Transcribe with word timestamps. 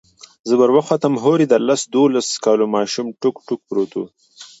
زه 0.47 0.53
وروختم 0.61 1.13
هورې 1.23 1.45
د 1.47 1.53
لس 1.67 1.81
دولسو 1.95 2.35
كالو 2.45 2.65
ماشوم 2.75 3.07
ټوك 3.21 3.35
ټوك 3.47 3.59
پروت 3.67 3.91
و. 3.95 3.99